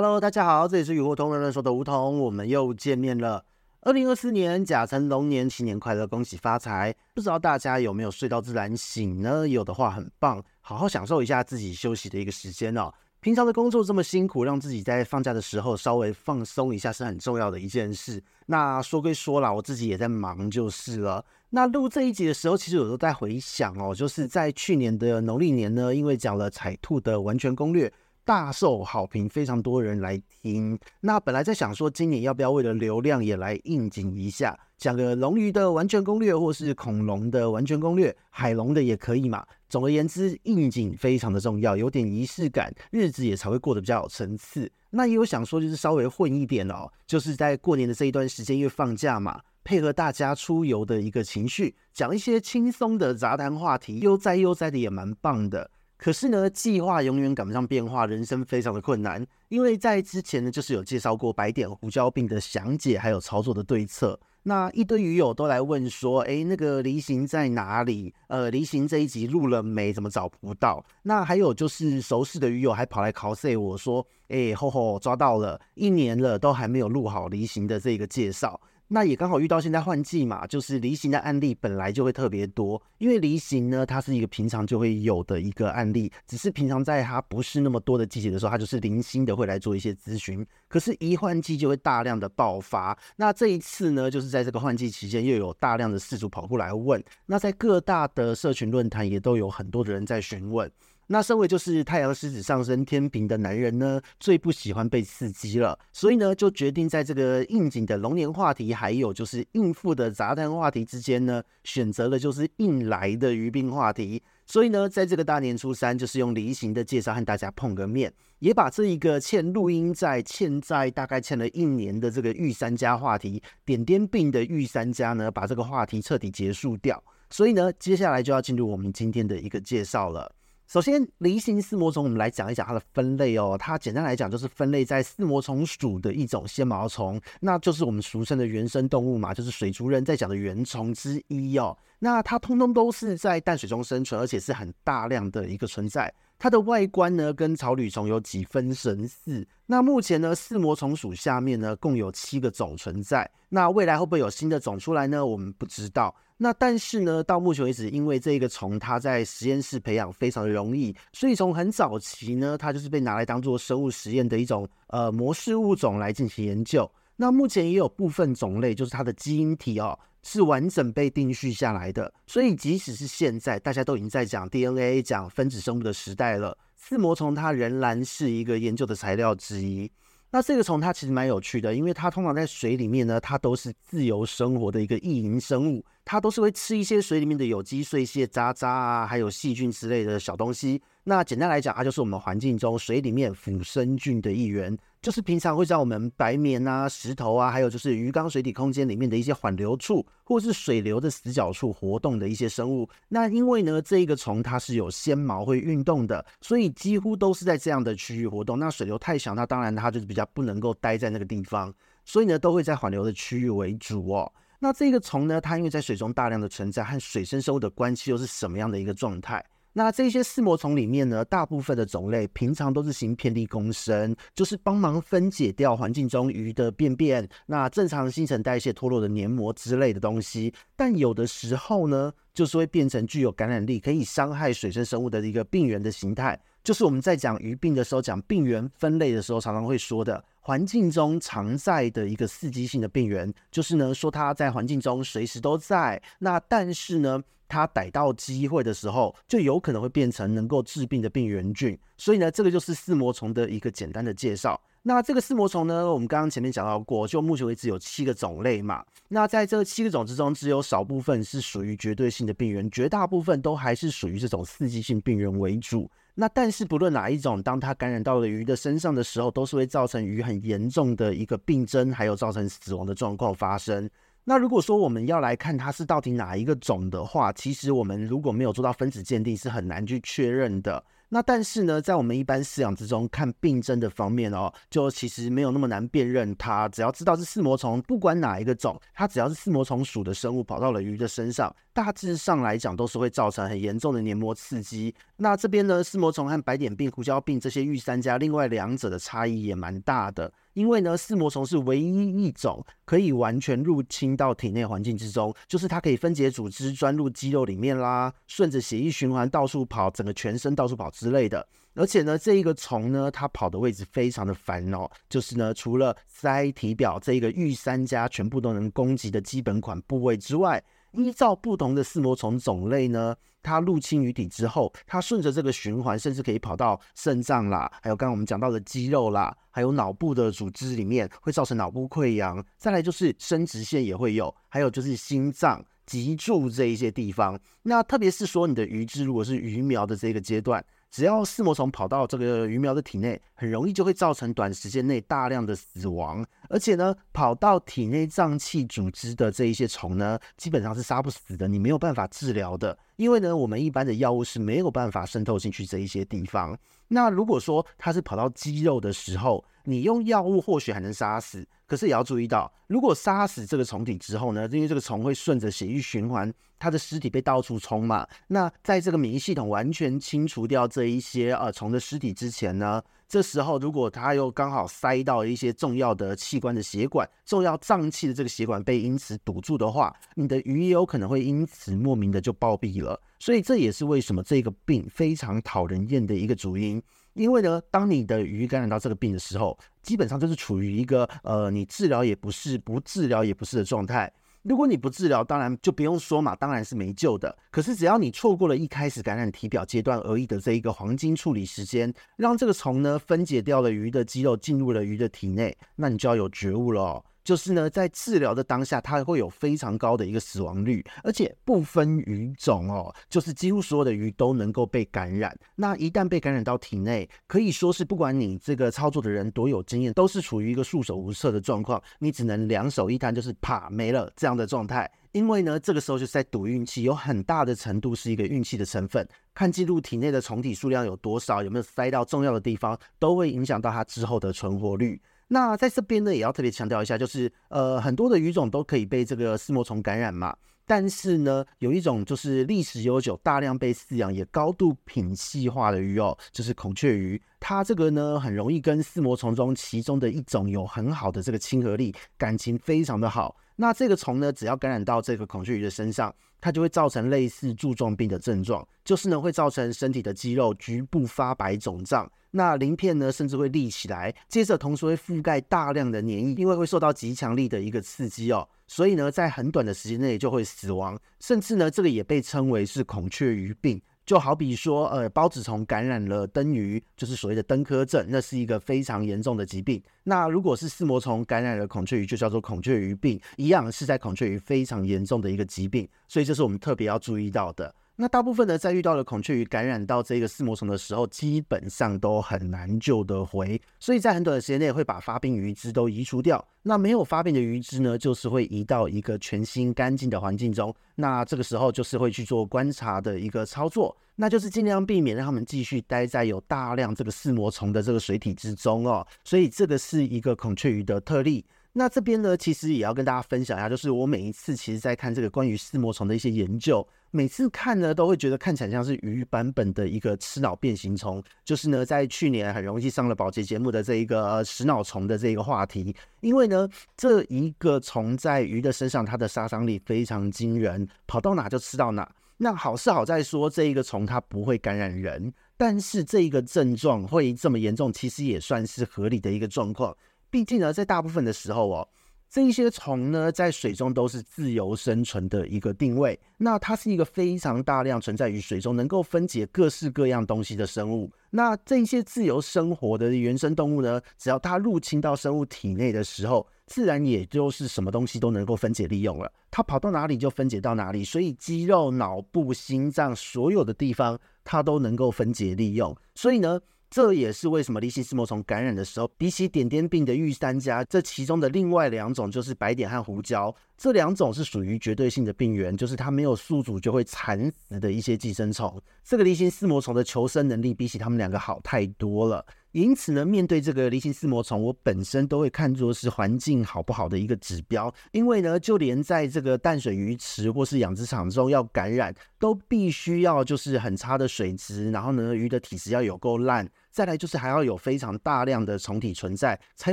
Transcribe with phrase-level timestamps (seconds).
[0.00, 3.44] Hello，大家好，这里是鱼活通人人说的梧桐，我们又见面了。
[3.80, 6.94] 二零二四年甲辰龙年，新年快乐，恭喜发财！
[7.14, 9.48] 不知道大家有没有睡到自然醒呢？
[9.48, 12.92] 有的话很棒，好好享受一下自己休息的一个时间哦。
[13.18, 18.22] 平常的工作这么辛苦，让自己在放假的时候稍微放松一下是很重要的一件事。
[18.46, 21.24] 那说归说啦，我自己也在忙就是了。
[21.50, 27.92] 那录这一集的时候，其实我都在回想哦，就是在去年的农历年呢，因为讲了彩兔的完全攻略。
[28.28, 30.78] 大受好评，非常多人来听。
[31.00, 39.46] 那本来在想说，今年要不要为了流量也来应景一下，讲个龙鱼的完全攻略，或是恐龙的完全攻略，海龙的也可以嘛。
[39.70, 44.70] 总而言之，应景非常的重要，有点仪式感，日子也才会过得比较有层次。
[44.90, 55.70] 那也有想说，就是稍微混一点哦，就是在过年的这一段时间，因为放假嘛，配合大家出游的一个情绪，讲一些轻松的杂谈话题，悠哉悠哉的也蛮棒的。
[55.98, 59.26] 可是呢，计划永远赶不上变化，人生非常的困难。
[59.48, 64.18] 因为在之前呢，就是有介绍过白点胡椒病的详解，还有操作的对策。
[64.44, 68.14] 那一堆鱼友都来问说，哎，那个离形在哪里？
[68.28, 69.92] 呃，离形这一集录了没？
[69.92, 70.82] 怎么找不到？
[71.02, 78.58] 那还有就是熟识的鱼友还跑来考 C 我说，哎，吼吼，抓到了，一年了都还没有录好离形的这个介绍。
[78.88, 92.98] 那也刚好遇到现在换季嘛，就是离形的案例本来就会特别多，因为离形呢，它是一个平常就会有的一个案例，只是平常在它不是那么多的季节的时候，它就是零星的会来做一些咨询，可是，一换季就会大量的爆发。
[93.16, 100.70] 那这一次呢，就是在这个换季期间，又有大量的事主跑过来问，那在各大的社群论坛也都有很多的人在询问。
[101.10, 114.22] 那身为就是太阳狮子上升天平的男人呢，最不喜欢被刺激了，所以呢，就决定在这个应景的龙年话题，还有就是应付的杂谈话题之间呢，选择了就是应来的鱼病话题。
[114.44, 127.02] 所以呢，在这个大年初三，就是用离形的介绍和大家碰个面，也把这一个欠录音债、欠债大概欠了一年的这个御三家话题，点点病的御三家呢，把这个话题彻底结束掉。
[127.30, 130.30] 所以呢，接下来就要进入我们今天的一个介绍了。
[130.70, 133.56] 首先，梨形四膜虫，我们来讲一讲它的分类哦。
[133.58, 141.74] 它简单来讲就是分类在四膜虫属的一种纤毛虫，那就是我们俗称的原生动物嘛，就是水族人在讲的原虫之一哦。
[142.00, 146.12] 那它通通都是在淡水中生存，而且是很大量的一个存在。
[146.38, 149.46] 它的外观呢，跟草履虫有几分神似。
[149.66, 153.28] 那目前呢，四膜虫属下面呢，共有七个种存在。
[153.48, 155.26] 那未来会不会有新的种出来呢？
[155.26, 156.14] 我们不知道。
[156.36, 166.88] 那但是呢，到目前为止，因为这个虫它在实验室培养非常的容易，所以从很早期呢，它就是被拿来当做生物实验的一种呃模式物种来进行研究。
[167.16, 179.90] 那目前也有部分种类，就是它的基因体哦是完整被定序下来的，所以即使是现在大家都已经在讲 DNA、讲分子生物的时代了，四膜虫它仍然是一个研究的材料之一。
[180.30, 190.82] 那这个虫它其实蛮有趣的，因为它通常在水里面呢，它都是自由生活的一个异营生物，它都是会吃一些水里面的有机碎屑、渣渣啊，还有细菌之类的小东西。
[191.04, 194.76] 那简单来讲，它就是我们环境中水里面腐生菌的一员。
[195.00, 202.88] 就是平常会在我们白棉啊、石头啊，还有就是鱼缸水底空间里面的一些缓流处，或是水流的死角处活动的一些生物。
[203.08, 208.58] 那因为呢，这一个虫它是有纤毛会运动的，所以几乎都是在这样的区域活动。
[208.58, 211.72] 那水流太小，那当然它就是比较不能够待在那个地方，
[212.04, 214.32] 所以呢，都会在缓流的区域为主哦。
[214.58, 219.44] 那这个虫呢，它因为在水中大量的存在，和水生生物的关系又是什么样的一个状态？
[219.72, 230.52] 那这些四膜虫里面呢，大部分的种类平常都是行遍地共生，就是帮忙分解掉环境中鱼的便便，那正常新陈代谢脱落的黏膜之类的东西。
[230.74, 236.40] 但有的时候呢，就是会变成具有感染力，可以伤害水生生物的一个病原的形态。
[236.62, 246.00] 就是我们在讲鱼病的时候，讲病原分类的时候，常常会说的环境中常在的一个刺激性的病原，就是呢说它在环境中随时都在。
[246.18, 251.78] 那但是呢，它逮到机会的时候，就有可能会变成能够治病的病原菌。
[251.96, 254.60] 所以呢，这个就是四膜虫的一个简单的介绍。
[254.82, 258.84] 那这个四膜虫呢，我们刚刚前面讲到过，就目前为止有七个种类嘛。
[259.08, 265.90] 那在这七个种之中，只有少部分是属于绝对性的病原，绝大部分都还是属于这种刺激性病原为主。
[266.20, 273.88] 那但是不论哪一种，当它感染到了鱼的身上的时候，都是会造成鱼很严重的一个病症，还有造成死亡的状况发生。
[274.24, 280.84] 那如果说我们要来看它是到底哪一个种的话，其实我们如果没有做到分子鉴定，是很难去确认的。
[281.10, 286.68] 那但是呢，在我们一般饲养之中，看病症的方面哦，就其实没有那么难辨认它。
[286.68, 294.94] 只要知道是四膜虫，不管哪一个种，它只要是四膜虫属的生物跑到了鱼的身上，大致上来讲都是会造成很严重的黏膜刺激。
[295.16, 300.30] 那这边呢，四膜虫和白点病、胡椒病这些御三家，另外两者的差异也蛮大的。
[300.54, 311.46] 因为呢，四膜虫是唯一一种可以完全入侵到体内环境之中，就是它可以分解组织，钻入肌肉里面啦，顺着血液循环到处跑，整个全身到处跑之类的。
[311.74, 320.60] 而且呢，这一个虫呢，它跑的位置非常的烦哦，就是呢，除了鳃、体表这一个御三家全部都能攻击的基本款部位之外，
[320.92, 332.44] 依照不同的四膜虫种类呢，它入侵鱼体之后，它顺着这个循环，甚至可以跑到肾脏啦，还有刚刚我们讲到的肌肉啦，还有脑部的组织里面，会造成脑部溃疡。
[332.56, 337.38] 再来就是生殖腺也会有，还有就是心脏、脊柱这一些地方。
[337.62, 340.64] 那特别是说你的鱼只如果是鱼苗的这个阶段。
[340.90, 346.24] 只要四膜虫跑到这个鱼苗的体内，很容易就会造成短时间内大量的死亡。
[346.48, 352.76] 而且呢，跑到体内脏器组织的这一些虫呢，基本上是杀不死的，你没有办法治疗的。
[352.96, 356.58] 因为呢，我们一般的药物是没有办法渗透进去这一些地方。
[356.88, 368.08] 那如果说它是跑到肌肉的时候，你用药物或许还能杀死，可是也要注意到，如果杀死这个虫体之后呢，因为这个虫会顺着血液循环，它的尸体被到处冲嘛。
[368.28, 382.98] 那在这个免疫系统完全清除掉这一些呃虫的尸体之前呢，这时候如果它又刚好塞到一些重要的器官的血管、重要脏器的这个血管被因此堵住的话，你的鱼也有可能会因此莫名的就暴毙了。
[383.18, 386.82] 所以这也是为什么这个病非常讨人厌的一个主因。
[387.18, 394.10] 因为呢，当你的鱼感染到这个病的时候，基本上就是处于一个呃，你治疗也不是，不治疗也不是的状态。
[394.44, 397.36] 如果你不治疗，当然就不用说嘛，当然是没救的。
[397.50, 407.04] 可是只要你错过了一开始感染体表阶段而已的这一个黄金处理时间，让这个虫呢分解掉了鱼的肌肉，进入了鱼的体内，那你就要有觉悟了。
[407.28, 415.38] 就是呢，在治疗的当下，它会有非常高的一个死亡率，而且不分鱼种哦，就是几乎所有的鱼都能够被感染。
[415.54, 424.90] 那一旦被感染到体内，可以说是不管你这个操作的人多有经验，都是处于一个束手无策的状况，你只能两手一摊，就是啪没了这样的状态。
[425.12, 434.98] 因为呢，这个时候就是在赌运气，有很大的程度是一个运气的成分，看记录体内的虫体数量有多少，有没有塞到重要的地方，都会影响到它之后的存活率。
[435.28, 440.36] 那在这边呢，也要特别强调一下，就是呃，很多的鱼种都可以被这个四膜虫感染嘛。
[440.66, 447.20] 但是呢，有一种就是历史悠久、大量被饲养、也高度品系化的鱼哦，就是孔雀鱼。
[447.40, 453.34] 它这个呢，很容易跟四膜虫中其中的一种有很好的这个亲和力，感情非常的好。
[453.56, 462.10] 那这个虫呢，只要感染到这个孔雀鱼的身上，它就会造成类似柱状病的症状，就是呢会造成身体的肌肉局部发白肿胀。
[462.30, 479.82] 那鳞片呢，甚至会立起来，接着同时会覆盖大量的粘液，因为会受到极强力的一个刺激哦，所以呢，在很短的时间内就会死亡，甚至呢，这个也被称为是孔雀鱼病，就好比说，呃，孢子虫感染了灯鱼，就是所谓的灯科症，那是一个非常严重的疾病。
[480.04, 487.74] 那如果是四膜虫感染了孔雀鱼，就叫做孔雀鱼病，一样是在孔雀鱼非常严重的一个疾病，所以这是我们特别要注意到的。
[488.00, 496.46] 那大部分呢，在遇到了孔雀鱼感染到这个四膜虫的时候，基本上都很难救得回，所以在很短的时间内会把发病鱼只都移除掉。
[496.62, 500.72] 那没有发病的鱼只呢，就是会移到一个全新干净的环境中。
[500.94, 509.04] 那这个时候就是会去做观察的一个操作，那就是尽量避免让他们继续待在有大量这个四膜虫的这个水体之中哦。
[509.24, 511.44] 所以这个是一个孔雀鱼的特例。
[511.78, 532.10] 那这边呢，其实也要跟大家分享一下，就是我每一次其实在看这个关于四魔虫的一些研究，每次看呢都会觉得看起来像是鱼版本的一个吃脑变形虫，就是呢在去年很容易上了保洁节目的这一个食脑虫的这一个话题，因为呢这一个虫在鱼的身上，它的杀伤力非常惊人，跑到哪就吃到哪。
[532.40, 539.96] 那好是好在说这一个虫它不会感染人，但是这一个症状会这么严重，其实也算是合理的一个状况。
[540.30, 541.88] 毕竟呢，在大部分的时候哦，
[542.28, 546.18] 这一些虫呢，在水中都是自由生存的一个定位。
[546.36, 551.10] 那它是一个非常大量存在于水中，能够分解各式各样东西的生物。
[551.30, 559.32] 那这些自由生活的原生动物呢，只要它入侵到生物体内的时候，自然也就是什么东西都能够分解利用了。
[559.50, 565.96] 它跑到哪里就分解到哪里，所以肌肉、脑部、心脏所有的地方，它都能够分解利用。
[566.14, 566.60] 所以呢。
[566.90, 578.80] 这也是为什么离心丝膜虫感染的时候，比起点点病的御三家，这其中的另外两种就是白点和胡椒，这两种是属于绝对性的病原，就是它没有宿主就会惨死的一些寄生虫。
[579.04, 582.44] 这个离心丝膜虫的求生能力比起它们两个好太多了。
[582.80, 587.92] 因此呢，面对这个离型丝膜虫，我本身都会看作是环境好不好的一个指标。
[588.12, 599.92] 因为呢，就连在这个淡水鱼池或是养殖场中要感染，都必须要就是很差的水质，然后呢，鱼的体质要有够烂，再来就是还要有非常大量的虫体存在，才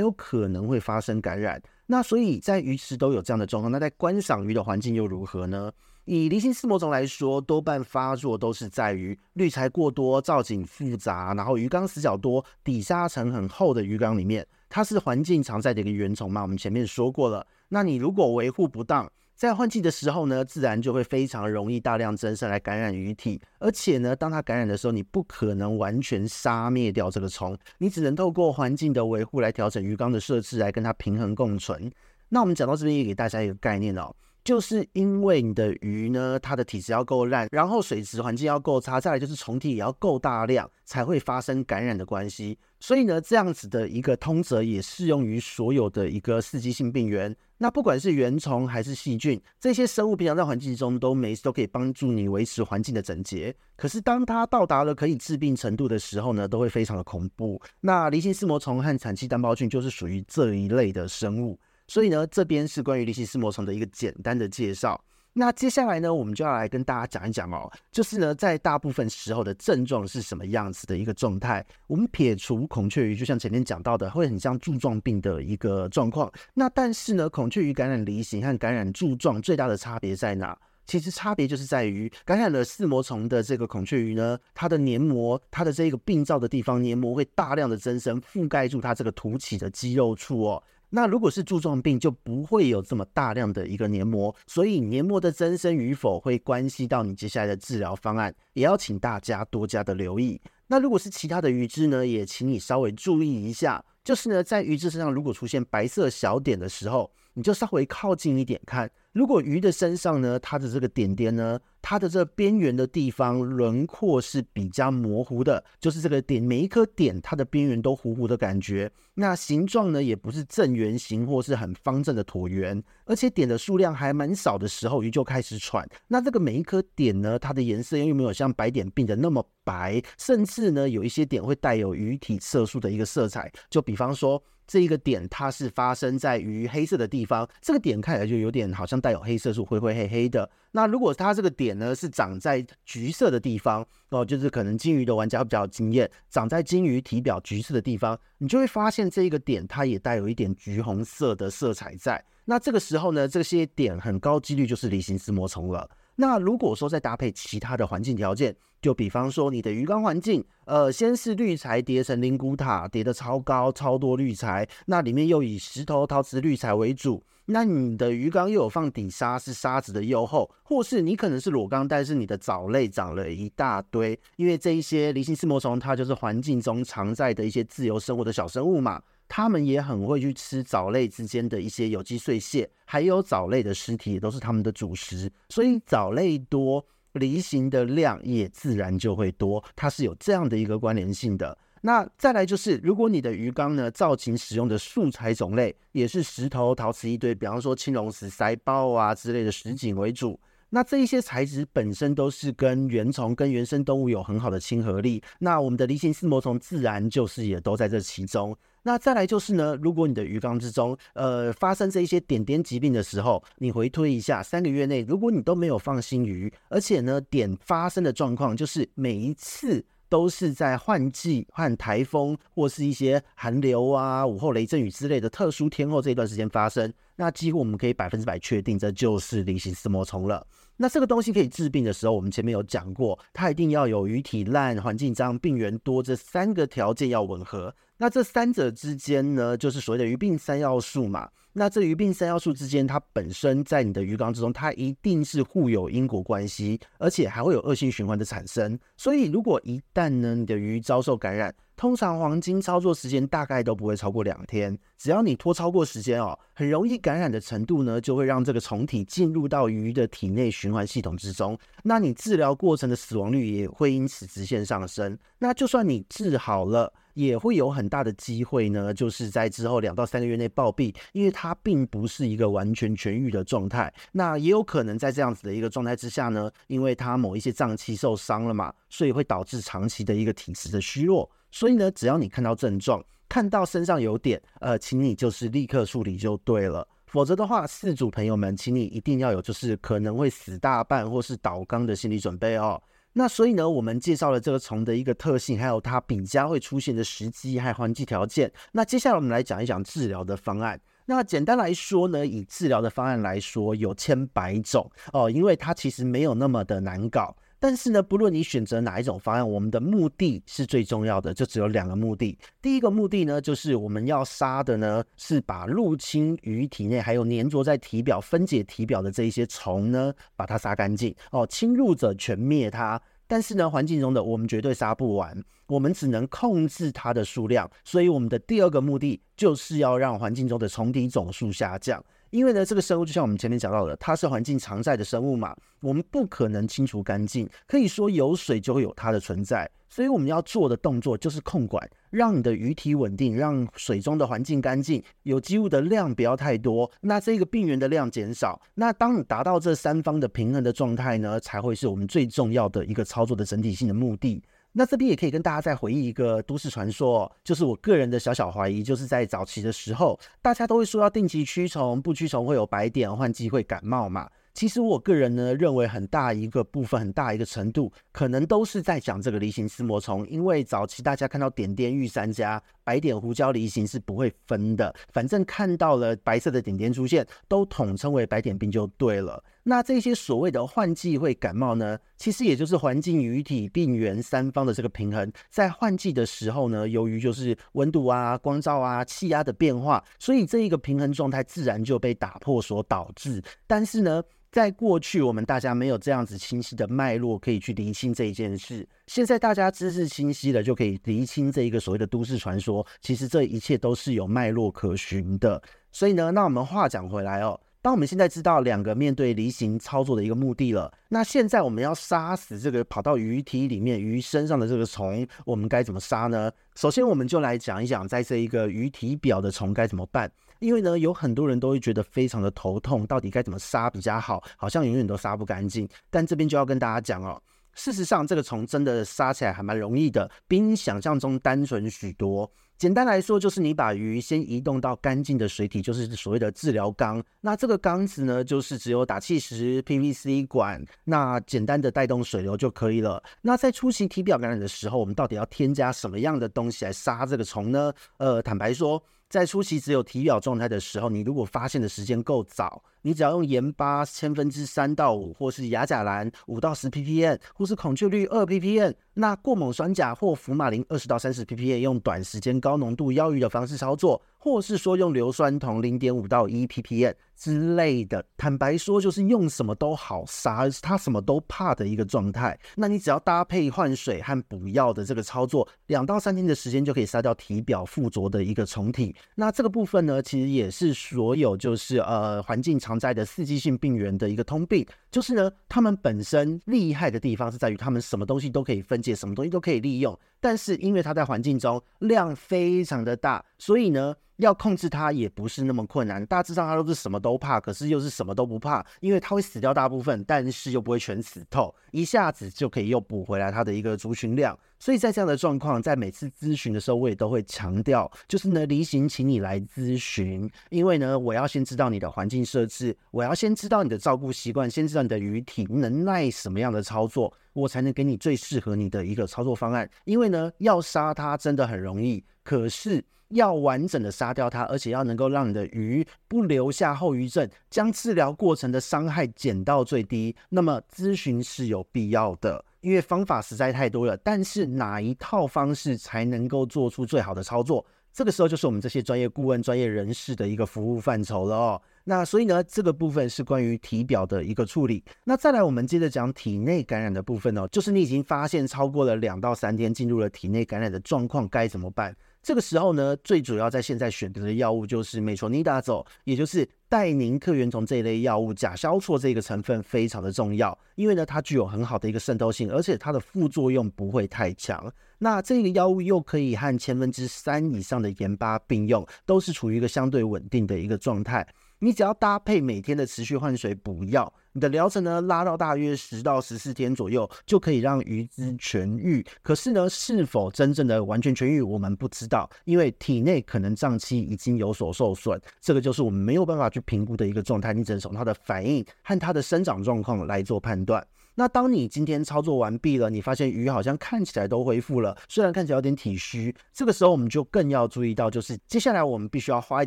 [0.00, 1.60] 有可能会发生感染。
[1.86, 5.72] 那所以在鱼池都有这样的状况，那在观赏鱼的环境又如何呢？
[6.06, 14.46] 以离心丝膜虫来说，多半发作都是在于滤材过多、造景复杂，然后鱼缸死角多、底沙层很厚的鱼缸里面。
[14.68, 17.46] 它是环境常在的一个原虫嘛，我们前面说过了。
[17.68, 23.40] 那你如果维护不当，在换季的时候呢，自然就会非常容易大量增生来感染鱼体。
[23.58, 31.90] 而且呢，当它感染的时候，你不可能完全杀灭掉这个虫，你只能透过环境的维护来调整鱼缸的设置，来跟它平衡共存。
[32.28, 34.14] 那我们讲到这边，也给大家一个概念哦。
[34.46, 42.56] 就是因为你的鱼呢，它的体质要够烂，然后水质环境要够差，再来就是虫体也要够大量，才会发生感染的关系。
[42.78, 47.34] 所以呢，这样子的一个通则也适用于所有的一个刺激性病原。
[47.58, 53.52] 那不管是原虫还是细菌，这些生物平常在环境中都没事，都可以帮助你维持环境的整洁。
[53.76, 57.60] 可是当它到达了可以致病程度的时候呢，都会非常的恐怖。
[57.80, 61.58] 那离心丝膜虫和产气单胞菌就是属于这一类的生物。
[61.88, 65.02] 所以呢，这边是关于离型丝膜虫的一个简单的介绍。
[65.38, 71.62] 那接下来呢，我们就要来跟大家讲一讲哦，就是呢，在大部分时候的症状是什么样子的一个状态。
[71.86, 76.32] 我们撇除孔雀鱼，就像前面讲到的，会很像柱状病的一个状况。
[76.54, 80.58] 那但是呢，孔雀鱼感染离型和感染柱状最大的差别在哪？
[80.86, 90.62] 其实差别就是在于感染了四膜虫的这个孔雀鱼呢，它的黏膜，它的这个病灶的地方黏膜会大量的增生，覆盖住它这个凸起的肌肉处哦。
[90.96, 100.40] 那如果是柱状病，就不会有这么大量的一个黏膜，所以黏膜的增生与否会关系到你接下来的治疗方案，也要请大家多加的留意。
[100.68, 108.90] 那如果是其他的鱼只呢，也请你稍微注意一下，就是呢，在鱼只身上如果出现白色小点的时候，你就稍微靠近一点看。
[109.12, 118.90] 如果鱼的身上呢，它的这个点点呢，它的这边缘的地方轮廓是比较模糊的，就是这个点每一颗点它的边缘都糊糊的感觉。
[119.14, 125.88] 那形状呢，也不是正圆形或是很方正的椭圆，而且点的数量还蛮少的时候，鱼就开始喘。
[126.08, 134.42] 那这个每一颗点呢，它的颜色又没有像白点病的那么白，甚至呢，有一些点会带有鱼体色素的一个色彩，就比方说。
[134.68, 140.50] 这一个点，它是发生在鱼黑色的地方，这个点看起来就有点好像带有黑色素，灰灰黑黑的。
[140.72, 152.22] 那如果它这个点呢是长在橘色的地方哦，就是可能金鱼的玩家比较惊艳，长在金鱼体表橘色的地方，你就会发现这一个点它也带有一点橘红色的色彩在。
[152.44, 155.88] 那这个时候呢，这些点很高几率就是离型丝膜虫了。
[156.14, 158.56] 那如果说再搭配其他的环境条件，
[158.86, 179.02] 就比方说你的鱼缸环境，呃，先是滤材叠成灵骨塔，叠得超高超多滤材，那里面又以石头、陶瓷滤材为主，那你的鱼缸又有放底沙，是沙子的釉厚，或是你可能是裸缸，但是你的藻类长了一大堆，因为这一些离心丝膜虫它就是环境中常在的一些自由生活的小生物嘛。
[179.28, 186.86] 他们也很会去吃藻类之间的一些有机碎屑，还有藻类的尸体也都是他们的主食，所以藻类多，
[187.16, 191.56] 离型的量也自然就会多，它是有这样的一个关联性的。
[191.82, 200.40] 那再来就是，如果你的鱼缸呢，造型使用的素材种类也是石头、陶瓷一堆，比方说青龙石腮胞啊之类的石景为主。
[200.70, 208.56] 那这一些材质本身都是跟原虫、跟原生动物有很好的亲和力，那我们的离型丝膜虫自然就是也都在这其中。
[208.86, 219.84] 那再来就是呢，如果你的鱼缸之中，呃，发生这一些点点疾病的时候，你回推一下，三个月内，如果你都没有放新鱼，而且呢，点发生的状况就是每一次。
[220.08, 230.46] 都是在换季、换台风或是一些寒流啊、午后雷阵雨之类的特殊天候这一段时间发生，那几乎我们可以百分之百确定这就是菱形丝膜虫了。
[230.76, 237.74] 那这个东西可以治病的时候，我们前面有讲过，它一定要有鱼体烂、环境脏、病源多这三个条件要吻合。
[237.98, 241.28] 那这三者之间呢，就是所谓的鱼病三要素嘛。
[241.52, 248.78] 那这鱼病三要素之间，它本身在你的鱼缸之中，它一定是互有因果关系，而且还会有恶性循环的产生。
[248.98, 265.18] 所以，如果一旦呢，你的鱼遭受感染，通常黄金操作时间大概都不会超过两天，只要你拖超过时间哦，很容易感染的程度呢，就会让这个虫体进入到鱼的体内循环系统之中，那你治疗过程的死亡率也会因此直线上升。
[265.38, 273.92] 那就算你治好了，也会有很大的机会呢，就是在之后两到三个月内暴毙，因为它并不是一个完全痊愈的状态。
[274.12, 281.30] 那也有可能在这样子的一个状态之下呢，因为它某一些脏器受伤了嘛，所以会导致长期的一个体质的虚弱。
[281.50, 286.86] 所以呢，只要你看到症状，看到身上有点，呃，请你就是立刻处理就对了。
[287.06, 292.82] 否则的话，四组朋友们，请你一定要有就是可能会死大半或是倒缸的心理准备哦。
[293.12, 298.52] 那所以呢，我们介绍了这个虫的一个特性，还有它比较会出现的时机还有环境条件。
[298.72, 300.78] 那接下来我们来讲一讲治疗的方案。
[301.06, 307.34] 那简单来说呢，以治疗的方案来说，有千百种哦，因为它其实没有那么的难搞。
[307.66, 312.38] 但是呢，不论你选择哪一种方案，我们的目的是最重要的，就只有两个目的。
[312.62, 323.02] 第一个目的呢，就是我们要杀的呢，是把入侵鱼体内还有粘着在体表、分解体表的这一些虫呢，把它杀干净哦，侵入者全灭它。
[323.26, 327.68] 但是呢，环境中的我们绝对杀不完，我们只能控制它的数量。
[327.82, 332.00] 所以我们的第二个目的就是要让环境中的虫体总数下降。
[332.30, 337.48] 因为呢，这个生物就像我们前面讲到的，它是环境常在的生物嘛，我们不可能清除干净。
[337.66, 348.60] 可以说有水就会有它的存在，所以我们要做的动作就是控管，让你的鱼体稳定，让水中的环境干净，有机物的量不要太多，那这个病原的量减少。
[348.74, 354.42] 那当你达到这三方的平衡的状态呢，才会是我们最重要的一个操作的整体性的目的。
[354.78, 364.28] 那这边也可以跟大家再回忆一个都市传说，就是我个人的小小怀疑，就是在早期的时候，大家都会说要定期驱虫，不驱虫会有白点，换季会感冒嘛。
[364.52, 372.62] 其实我个人呢，认为很大一个部分，很大一个程度，可能都是在讲这个梨形丝膜虫，因为早期大家看到点点玉三家。
[372.84, 379.42] 白点胡椒梨形是不会分的，反正看到了白色的点点出现，都统称为白点病就对了。
[379.68, 393.42] 那这些所谓的换季会感冒呢，其实也就是环境、鱼体、病原三方的这个平衡，在换季的时候呢，由于就是温度啊、光照啊、气压的变化，所以这一个平衡状态自然就被打破所导致。
[393.66, 398.88] 但是呢，在过去，我们大家没有这样子清晰的脉络可以去厘清这一件事。
[399.08, 402.86] 现在大家知识清晰了，就可以厘清这一个所谓的都市传说。
[403.00, 405.60] 其实这一切都是有脉络可循的。
[405.90, 416.50] 所以呢，那我们话讲回来哦，当我们现在知道两个面对梨形操作的一个目的了，那现在我们要杀死这个跑到鱼体里面鱼身上的这个虫，我们该怎么杀呢？
[416.74, 420.28] 首先，我们就来讲一讲，在这一个鱼体表的虫该怎么办。
[420.58, 424.42] 因为呢，有很多人都会觉得非常的头痛，到底该怎么杀比较好？
[424.56, 425.88] 好像永远都杀不干净。
[426.10, 427.40] 但这边就要跟大家讲哦，
[427.74, 432.50] 事实上这个虫真的杀起来还蛮容易的，比你想象中单纯许多。
[432.78, 437.22] 简单来说，就是你把鱼先移动到干净的水体，就是所谓的治疗缸。
[437.40, 443.22] 那这个缸子呢，就是只有打气时、PVC 管，那简单的带动水流就可以了。
[443.40, 447.92] 那在初期体表感染的时候，我们到底要添加什么样的东西来杀这个虫呢？
[448.18, 449.02] 呃，坦白说。
[449.28, 464.22] 在初期只有体表状态的时候，你如果发现的时间够早，你只要用盐巴千分之三到五，或是亚甲蓝五到十 ppm，或是孔雀绿二 ppm，那过锰酸钾或福马林二十到三十 ppm，用短时间高浓度药浴的方式操作。
[464.38, 472.58] 或是说用硫酸铜零点五到一 ppm 之类的，坦白说就是用什么都好杀，它什么都怕的一个状态。
[472.74, 479.14] 那你只要搭配换水和补药的这个操作，两到三天的时间就可以杀掉体表附着的一个虫体。
[479.34, 490.14] 那这个部分呢，其实也是所有就是呃环境常在的刺激性病原的一个通病，就是呢，它们本身厉害的地方是在于它们什么东西都可以分解，什么东西都可以利用。
[490.40, 496.26] 但是因为它在环境中量非常的大，所以呢，要控制它也不是那么困难。
[496.26, 504.54] 大致上它都是什么都怕，可是又是什么都不怕，因为它会死掉大部分，但是又不会全死透，一下子就可以又补回来它的一个族群量。
[504.78, 517.32] 所以在这样的状况，在每次咨询的时候，我也都会强调，就是呢，梨形请你来咨询，因为呢，我要先知道你的环境设置，我要先知道你的照顾习惯，先知道你的鱼体能耐什么样的操作。
[517.52, 537.84] 我才能给你最适合你的一个操作方案，因为呢，要杀它真的很容易，可是要完整的杀掉它，而且要能够让你的鱼不留下后遗症，将治疗过程的伤害减到最低，那么咨询是有必要的，因为方法实在太多了，但是哪一套方式才能够做出最好的操作？
[538.12, 541.82] 这个时候就是我们这些专业顾问、专业人士的一个服务范畴了哦。
[542.04, 545.02] 那所以呢，这个部分是关于体表的一个处理。
[545.24, 552.16] 那再来，我们接着讲体内感染的部分哦，就是你已经发现超过了两到三天进入了体内感染的状况，该怎么办？
[552.46, 564.88] 这个时候呢，最主要在现在选择的药物就是美卓尼达唑，也就是代宁克原虫这一类药物，甲硝唑这个成分非常的重要，因为呢，它具有很好的一个渗透性，而且它的副作用不会太强。
[565.18, 571.44] 那这个药物又可以和千分之三以上的盐巴并用，都是处于一个相对稳定的一个状态。
[571.78, 579.24] 你只要搭配每天的持续换水补药，你的疗程呢拉到大约十到十四天左右，就可以让鱼只痊愈。
[579.42, 587.74] 可是呢，是否真正的完全痊愈，我们不知道，因为体内可能脏器已经有所受损，这个就是我们没有办法去评估的一个状态。
[587.74, 591.06] 你只能从它的反应和它的生长状况来做判断。
[591.38, 599.86] 那当你今天操作完毕了，你发现鱼好像看起来都恢复了，虽然看起来有点体虚，这个时候我们就更要注意到，就是接下来我们必须要花一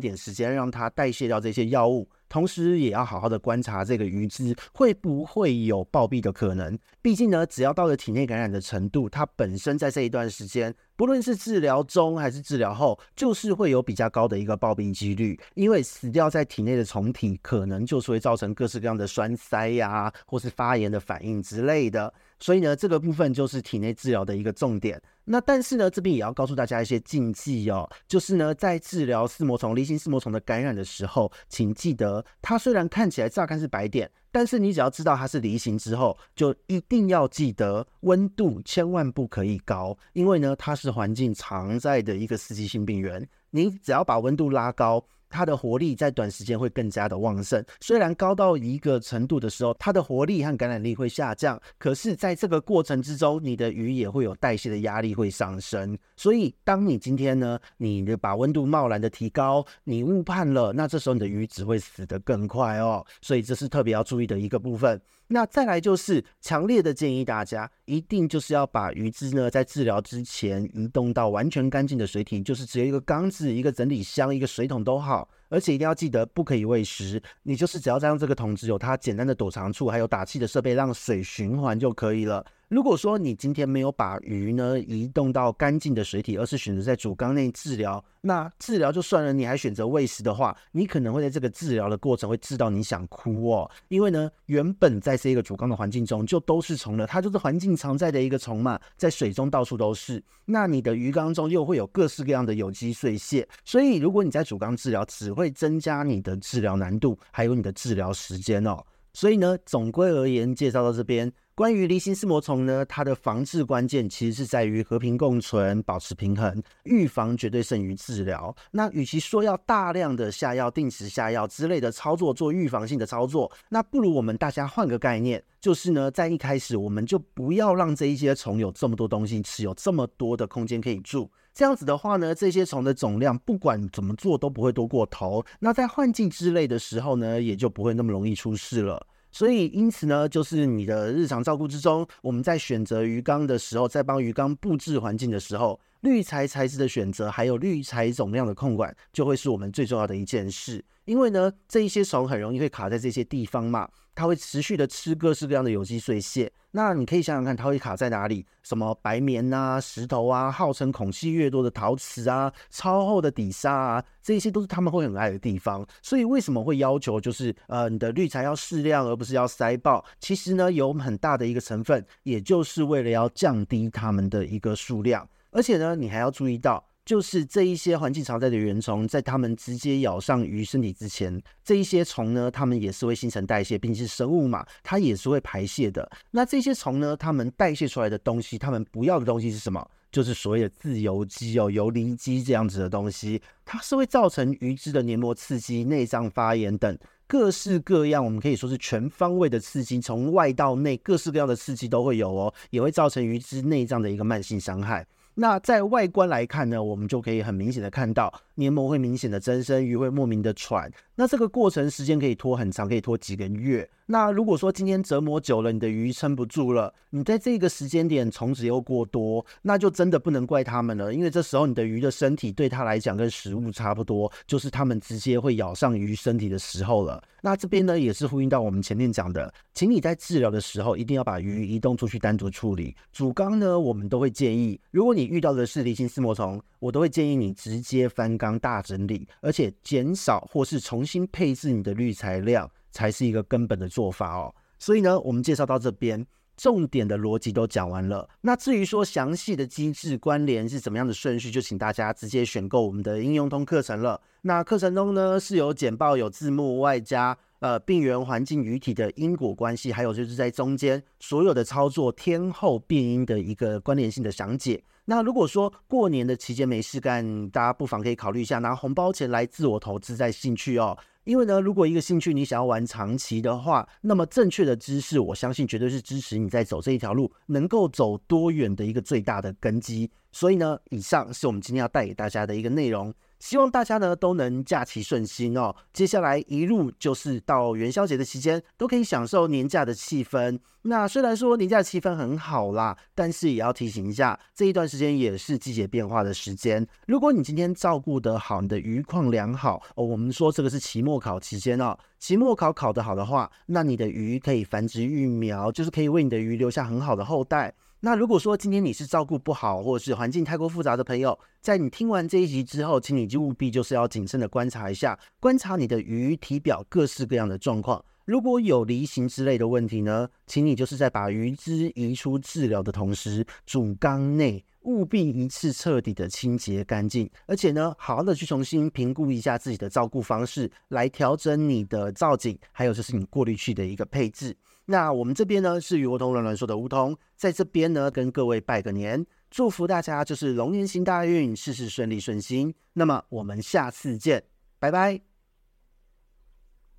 [0.00, 2.08] 点时间让它代谢掉这些药物。
[2.30, 6.78] 同时也要好好的观察这个鱼只会不会有暴毙的可能。
[7.02, 15.38] 毕竟呢，只要到了体内感染的程度，它本身在这一段时间，不论是治疗中还是治疗后，就是会有比较高的一个暴毙几率。
[15.54, 22.14] 因为死掉在体内的虫体，可能就是会造成各式各样的栓塞呀、或是发炎的反应之类的。
[22.38, 25.02] 所以呢，这个部分就是体内治疗的一个重点。
[25.32, 45.06] 那但是呢，这边也要告诉大家一些禁忌哦，就是呢，在治疗四膜虫、离心四膜虫的感染的时候，请记得，它虽然看起来乍看是白点，但是你只要知道它是离型之后，就一定要记得温度千万不可以高，因为呢，它是环境常在的一个刺激性病原，你只要把温度拉高。
[45.30, 55.96] 它的活力在短时间会更加的旺盛，虽然高到一个程度的时候，它的活力和感染力会下降，可是在这个过程之中，你的鱼也会有代谢的压力会上升。
[56.16, 63.06] 所以，当你今天呢，你把温度贸然的提高，你误判了，那这时候你的鱼只会死得更快哦。
[63.22, 65.00] 所以这是特别要注意的一个部分。
[65.32, 82.44] 那再来就是强烈的建议大家，一定就是要把鱼只呢在治疗之前移动到完全干净的水体，就是只有一个缸子、一个整理箱、一个水桶都好，而且一定要记得不可以喂食，你就是只要再用这个桶子有它简单的躲藏处，还有打气的设备，让水循环就可以了。
[82.70, 93.68] 如果说你今天没有把鱼呢移动到干净的水体，而是选择在主缸内治疗，那治疗就算了，你还选择喂食的话，你可能会在这个治疗的过程会治到你想哭哦。
[93.88, 100.22] 因为呢，原本在这个主缸的环境中就都是虫了，它就是环境常在的一个虫嘛，在水中到处都是。
[100.44, 108.80] 那你的鱼缸中又会有各式各样的有机碎屑，所以如果你在主缸治疗，只会增加你的治疗难度，还有你的治疗时间哦。
[109.12, 111.32] 所以呢，总归而言，介绍到这边。
[111.60, 118.56] 关于离心丝膜虫呢，它的防治关键其实是在于和平共存，保持平衡，预防绝对胜于治疗。
[118.70, 131.30] 那与其说要大量的下药、定时下药之类的操作做预防性的操作，那不如我们大家换个概念，就是呢，在一开始我们就不要让这一些虫有这么多东西吃，有这么多的空间可以住。
[131.52, 135.44] 这样子的话呢，这些虫的总量不管怎么做都不会多过头。
[135.58, 139.06] 那在换季之类的时候呢，也就不会那么容易出事了。
[139.32, 150.84] 所以，因此呢，就是你的日常照顾之中，我们在选择鱼缸的时候，在帮鱼缸布置环境的时候，滤材材质的选择，还有滤材总量的控管，就会是我们最重要的一件事。
[151.04, 156.50] 因为呢，这一些虫很容易会卡在这些地方嘛，它会持续的吃各式各样的有机碎屑。
[156.70, 158.46] 那你可以想想看，它会卡在哪里？
[158.62, 165.84] 什么白棉啊、石头啊，号称孔隙越多的陶瓷啊、超厚的底沙啊，这些都是他们会很爱的地方。
[166.00, 170.04] 所以为什么会要求就是呃，你的滤材要适量，而不是要塞爆？
[170.20, 175.28] 其实呢，有很大的一个成分，也就是为了要降低它们的一个数量。
[175.50, 176.84] 而且呢，你还要注意到。
[177.02, 186.08] 就是这一些环境常在的原虫，在它们直接咬上鱼身体之前，这一些虫呢，它们也是会新陈代谢，并且是生物嘛，它也是会排泄的。
[186.30, 189.84] 那这些虫呢，它们代谢出来的东西，它们不要的东西是什么？
[190.12, 205.04] 就是所谓的自由基哦，游离基这样子的东西，它是会造成鱼质的黏膜刺激、内脏发炎等各式各样，我们可以说是全方位的刺激，从外到内，各式各样的刺激都会有哦，也会造成鱼质内脏的一个慢性伤害。
[205.40, 210.92] 那在外观来看呢，我们就可以很明显的看到黏膜会明显的增生，鱼会莫名的喘。
[211.14, 213.88] 那这个过程时间可以拖很长，可以拖几个月。
[214.04, 227.22] 那如果说今天折磨久了，你的鱼撑不住了，你在这个时间点虫子又过多，那就真的不能怪他们了，因为这时候你的鱼的身体对它来讲跟食物差不多，就是它们直接会咬上鱼身体的时候了。
[227.40, 232.94] 那这边呢也是呼应到我们前面讲的，请你在治疗的时候一定要把鱼移动出去单独处理。
[233.12, 236.60] 主缸呢，我们都会建议，如果你遇到的是离心丝膜虫。
[236.80, 244.52] 我都会建议你直接翻缸大整理，而且减少或是重新配置你的滤材量，才是一个根本的做法哦。
[244.78, 246.26] 所以呢，我们介绍到这边。
[246.60, 254.20] 重点的逻辑都讲完了，那至于说详细的机制关联是怎么样的顺序，就请大家直接选购我们的应用通课程了。
[254.42, 264.84] 那课程中呢是有简报、有字幕，外加呃病原环境鱼体的因果关系，还有就是在中间所有的操作天候变因的一个关联性的详解。
[265.06, 270.96] 那如果说过年的期间没事干，大家不妨可以考虑一下拿红包钱来自我投资在兴趣哦。
[271.24, 280.10] 因为呢，如果一个兴趣你想要玩长期的话，那么正确的知识，我相信绝对是支持你在走这一条路能够走多远的一个最大的根基。
[280.32, 283.12] 所以呢，以上是我们今天要带给大家的一个内容。
[283.40, 285.74] 希望大家呢都能假期顺心哦。
[285.92, 290.60] 接下来一路就是到元宵节的期间，都可以享受年假的气氛。
[290.82, 296.86] 那虽然说年假气氛很好啦，但是也要提醒一下，这一段时间也是季节变化的时间。
[297.06, 307.74] 如果你今天照顾得好，你的鱼况良好哦，我们说这个是期末考期间哦，期末考考得好的话，那你的鱼可以繁殖育苗，就是可以为你的鱼留下很好的后代。
[308.02, 318.02] 那如果说今天你是照顾不好，或者是环境太过复杂的朋友，在你听完这一集之后，请你就务必就是要谨慎的观察一下，观察你的鱼体表各式各样的状况。
[318.24, 334.56] 如果有梨形之类的问题呢，请你就是在把鱼只移出治疗的同时，主缸内务必一次彻底的清洁干净，而且呢，好好的去重新评估一下自己的照顾方式，来调整你的造景，还有就是你过滤器的一个配置。
[334.90, 342.74] 那我们这边呢是与梧桐软软说的梧桐，在这边呢跟各位拜个年，祝福大家就是龙年行大运，事事顺利顺心。
[342.94, 344.42] 那么我们下次见，
[344.80, 345.29] 拜拜。